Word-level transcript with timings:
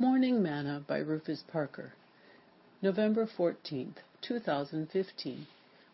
Morning 0.00 0.40
Manna 0.40 0.84
by 0.86 0.98
Rufus 0.98 1.42
Parker. 1.48 1.92
November 2.80 3.26
14th, 3.26 3.96
2015. 4.22 5.44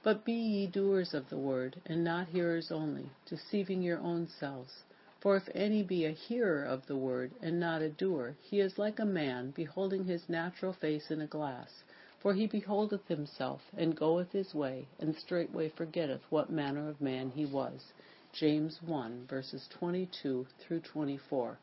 But 0.02 0.26
be 0.26 0.34
ye 0.34 0.66
doers 0.66 1.14
of 1.14 1.30
the 1.30 1.38
word, 1.38 1.80
and 1.86 2.04
not 2.04 2.28
hearers 2.28 2.70
only, 2.70 3.08
deceiving 3.24 3.80
your 3.80 3.98
own 4.00 4.28
selves. 4.28 4.82
For 5.20 5.38
if 5.38 5.48
any 5.54 5.82
be 5.82 6.04
a 6.04 6.10
hearer 6.10 6.64
of 6.64 6.86
the 6.86 6.98
word, 6.98 7.30
and 7.40 7.58
not 7.58 7.80
a 7.80 7.88
doer, 7.88 8.34
he 8.42 8.60
is 8.60 8.76
like 8.76 8.98
a 8.98 9.06
man 9.06 9.52
beholding 9.52 10.04
his 10.04 10.28
natural 10.28 10.74
face 10.74 11.10
in 11.10 11.22
a 11.22 11.26
glass. 11.26 11.82
For 12.20 12.34
he 12.34 12.46
beholdeth 12.46 13.08
himself, 13.08 13.62
and 13.74 13.96
goeth 13.96 14.32
his 14.32 14.54
way, 14.54 14.86
and 15.00 15.16
straightway 15.16 15.70
forgetteth 15.70 16.20
what 16.28 16.50
manner 16.50 16.90
of 16.90 17.00
man 17.00 17.30
he 17.30 17.46
was. 17.46 17.94
James 18.34 18.82
1, 18.82 19.28
verses 19.30 19.66
22 19.70 20.46
through 20.58 20.80
24. 20.80 21.56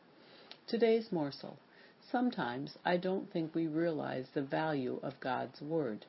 Today's 0.65 1.11
morsel. 1.11 1.59
Sometimes 2.11 2.77
I 2.83 2.97
don't 2.97 3.31
think 3.31 3.55
we 3.55 3.67
realize 3.67 4.27
the 4.33 4.41
value 4.41 4.99
of 5.01 5.21
God's 5.21 5.61
Word. 5.61 6.05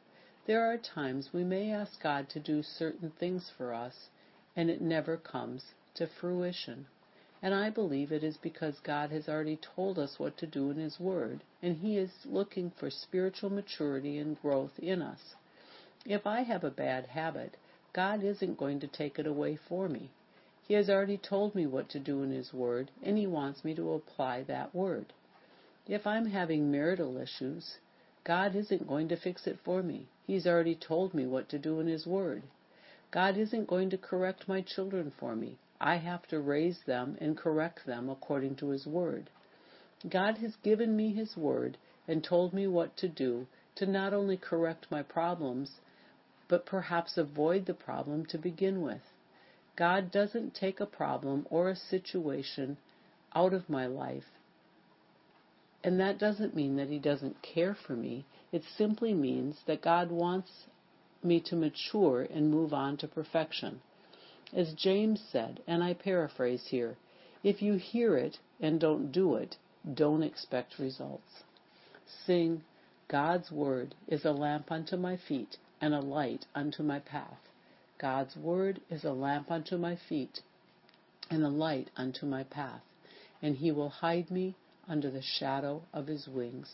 There 0.46 0.60
are 0.68 0.76
times 0.76 1.32
we 1.32 1.44
may 1.44 1.70
ask 1.70 2.02
God 2.02 2.28
to 2.30 2.40
do 2.40 2.60
certain 2.60 3.12
things 3.20 3.52
for 3.56 3.72
us, 3.72 4.08
and 4.56 4.68
it 4.68 4.80
never 4.80 5.16
comes 5.16 5.74
to 5.94 6.08
fruition. 6.08 6.86
And 7.40 7.54
I 7.54 7.70
believe 7.70 8.10
it 8.10 8.24
is 8.24 8.36
because 8.36 8.80
God 8.80 9.12
has 9.12 9.28
already 9.28 9.56
told 9.56 9.96
us 9.96 10.18
what 10.18 10.36
to 10.38 10.46
do 10.46 10.72
in 10.72 10.76
His 10.76 10.98
Word, 10.98 11.44
and 11.62 11.76
He 11.76 11.98
is 11.98 12.10
looking 12.26 12.72
for 12.72 12.90
spiritual 12.90 13.50
maturity 13.50 14.18
and 14.18 14.42
growth 14.42 14.80
in 14.80 15.02
us. 15.02 15.36
If 16.04 16.26
I 16.26 16.42
have 16.42 16.64
a 16.64 16.70
bad 16.72 17.06
habit, 17.06 17.56
God 17.92 18.24
isn't 18.24 18.58
going 18.58 18.80
to 18.80 18.88
take 18.88 19.20
it 19.20 19.26
away 19.28 19.54
for 19.68 19.88
me. 19.88 20.10
He 20.66 20.74
has 20.74 20.90
already 20.90 21.16
told 21.16 21.54
me 21.54 21.64
what 21.64 21.88
to 21.90 22.00
do 22.00 22.24
in 22.24 22.32
His 22.32 22.52
Word, 22.52 22.90
and 23.04 23.16
He 23.16 23.28
wants 23.28 23.64
me 23.64 23.72
to 23.76 23.92
apply 23.92 24.42
that 24.42 24.74
Word. 24.74 25.12
If 25.88 26.06
I'm 26.06 26.26
having 26.26 26.70
marital 26.70 27.16
issues, 27.16 27.78
God 28.22 28.54
isn't 28.54 28.86
going 28.86 29.08
to 29.08 29.16
fix 29.16 29.48
it 29.48 29.58
for 29.64 29.82
me. 29.82 30.06
He's 30.24 30.46
already 30.46 30.76
told 30.76 31.12
me 31.12 31.26
what 31.26 31.48
to 31.48 31.58
do 31.58 31.80
in 31.80 31.88
His 31.88 32.06
Word. 32.06 32.44
God 33.10 33.36
isn't 33.36 33.66
going 33.66 33.90
to 33.90 33.98
correct 33.98 34.46
my 34.46 34.60
children 34.60 35.10
for 35.18 35.34
me. 35.34 35.58
I 35.80 35.96
have 35.96 36.28
to 36.28 36.38
raise 36.38 36.78
them 36.86 37.18
and 37.20 37.36
correct 37.36 37.84
them 37.84 38.08
according 38.08 38.54
to 38.56 38.68
His 38.68 38.86
Word. 38.86 39.28
God 40.08 40.38
has 40.38 40.54
given 40.62 40.96
me 40.96 41.12
His 41.12 41.36
Word 41.36 41.78
and 42.06 42.22
told 42.22 42.52
me 42.52 42.68
what 42.68 42.96
to 42.98 43.08
do 43.08 43.48
to 43.74 43.84
not 43.84 44.14
only 44.14 44.36
correct 44.36 44.86
my 44.88 45.02
problems, 45.02 45.80
but 46.46 46.64
perhaps 46.64 47.18
avoid 47.18 47.66
the 47.66 47.74
problem 47.74 48.24
to 48.26 48.38
begin 48.38 48.82
with. 48.82 49.02
God 49.74 50.12
doesn't 50.12 50.54
take 50.54 50.78
a 50.78 50.86
problem 50.86 51.44
or 51.50 51.68
a 51.68 51.74
situation 51.74 52.76
out 53.34 53.52
of 53.52 53.68
my 53.68 53.86
life 53.86 54.30
and 55.84 55.98
that 55.98 56.18
doesn't 56.18 56.54
mean 56.54 56.76
that 56.76 56.88
He 56.88 56.98
doesn't 56.98 57.42
care 57.42 57.74
for 57.74 57.94
me. 57.94 58.24
It 58.52 58.62
simply 58.76 59.14
means 59.14 59.56
that 59.66 59.82
God 59.82 60.10
wants 60.10 60.50
me 61.22 61.40
to 61.40 61.56
mature 61.56 62.22
and 62.22 62.50
move 62.50 62.72
on 62.72 62.96
to 62.98 63.08
perfection. 63.08 63.80
As 64.52 64.74
James 64.74 65.20
said, 65.30 65.62
and 65.66 65.82
I 65.82 65.94
paraphrase 65.94 66.66
here, 66.68 66.96
if 67.42 67.62
you 67.62 67.74
hear 67.74 68.16
it 68.16 68.38
and 68.60 68.78
don't 68.78 69.10
do 69.10 69.34
it, 69.36 69.56
don't 69.94 70.22
expect 70.22 70.78
results. 70.78 71.42
Sing, 72.26 72.62
God's 73.08 73.50
word 73.50 73.94
is 74.06 74.24
a 74.24 74.32
lamp 74.32 74.70
unto 74.70 74.96
my 74.96 75.16
feet 75.16 75.56
and 75.80 75.94
a 75.94 76.00
light 76.00 76.46
unto 76.54 76.82
my 76.82 77.00
path. 77.00 77.48
God's 77.98 78.36
word 78.36 78.80
is 78.90 79.04
a 79.04 79.12
lamp 79.12 79.50
unto 79.50 79.76
my 79.76 79.96
feet 79.96 80.40
and 81.30 81.42
a 81.42 81.48
light 81.48 81.90
unto 81.96 82.26
my 82.26 82.44
path, 82.44 82.82
and 83.40 83.56
he 83.56 83.72
will 83.72 83.88
hide 83.88 84.30
me 84.30 84.54
under 84.88 85.10
the 85.10 85.22
shadow 85.22 85.82
of 85.92 86.06
his 86.06 86.28
wings. 86.28 86.70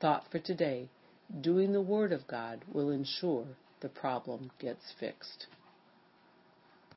Thought 0.00 0.24
for 0.30 0.38
today 0.38 0.88
doing 1.40 1.72
the 1.72 1.80
Word 1.80 2.12
of 2.12 2.26
God 2.26 2.60
will 2.72 2.90
ensure 2.90 3.46
the 3.80 3.88
problem 3.88 4.50
gets 4.58 4.92
fixed. 4.98 5.46